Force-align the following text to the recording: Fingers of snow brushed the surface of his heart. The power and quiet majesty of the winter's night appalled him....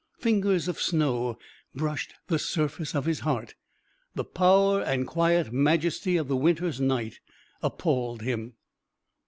Fingers 0.17 0.67
of 0.67 0.81
snow 0.81 1.37
brushed 1.75 2.15
the 2.25 2.39
surface 2.39 2.95
of 2.95 3.05
his 3.05 3.19
heart. 3.19 3.53
The 4.15 4.23
power 4.23 4.81
and 4.81 5.05
quiet 5.05 5.53
majesty 5.53 6.17
of 6.17 6.27
the 6.27 6.35
winter's 6.35 6.81
night 6.81 7.19
appalled 7.61 8.23
him.... 8.23 8.53